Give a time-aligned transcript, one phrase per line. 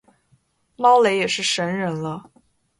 [0.77, 2.31] 猫雷也是神人了